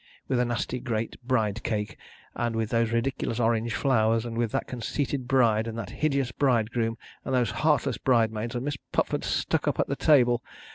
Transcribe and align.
With 0.27 0.39
a 0.39 0.45
nasty 0.45 0.79
great 0.79 1.21
bride 1.21 1.61
cake, 1.61 1.95
and 2.33 2.55
with 2.55 2.71
those 2.71 2.91
ridiculous 2.91 3.39
orange 3.39 3.75
flowers, 3.75 4.25
and 4.25 4.35
with 4.35 4.51
that 4.51 4.65
conceited 4.65 5.27
bride, 5.27 5.67
and 5.67 5.77
that 5.77 5.91
hideous 5.91 6.31
bridegroom, 6.31 6.97
and 7.23 7.35
those 7.35 7.51
heartless 7.51 7.99
bridesmaids, 7.99 8.55
and 8.55 8.65
Miss 8.65 8.77
Pupford 8.91 9.23
stuck 9.23 9.67
up 9.67 9.79
at 9.79 9.85
the 9.89 9.95
table! 9.95 10.41